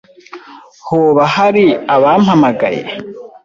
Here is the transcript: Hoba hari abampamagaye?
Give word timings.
Hoba 0.87 1.23
hari 1.35 1.65
abampamagaye? 1.95 2.83